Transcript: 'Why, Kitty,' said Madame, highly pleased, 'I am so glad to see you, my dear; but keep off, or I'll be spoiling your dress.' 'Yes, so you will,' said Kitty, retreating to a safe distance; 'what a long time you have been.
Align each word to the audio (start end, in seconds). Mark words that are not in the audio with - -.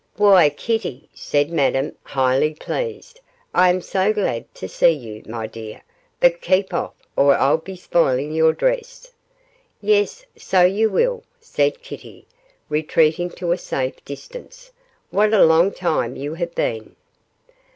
'Why, 0.17 0.49
Kitty,' 0.49 1.07
said 1.13 1.51
Madame, 1.51 1.95
highly 2.01 2.55
pleased, 2.55 3.21
'I 3.53 3.69
am 3.69 3.81
so 3.83 4.11
glad 4.11 4.51
to 4.55 4.67
see 4.67 4.89
you, 4.89 5.21
my 5.27 5.45
dear; 5.45 5.83
but 6.19 6.41
keep 6.41 6.73
off, 6.73 6.95
or 7.15 7.35
I'll 7.37 7.59
be 7.59 7.75
spoiling 7.75 8.33
your 8.33 8.51
dress.' 8.51 9.11
'Yes, 9.79 10.25
so 10.35 10.63
you 10.63 10.89
will,' 10.89 11.23
said 11.39 11.83
Kitty, 11.83 12.25
retreating 12.67 13.29
to 13.29 13.51
a 13.51 13.59
safe 13.59 14.03
distance; 14.03 14.71
'what 15.11 15.35
a 15.35 15.45
long 15.45 15.71
time 15.71 16.15
you 16.15 16.33
have 16.33 16.55
been. 16.55 16.95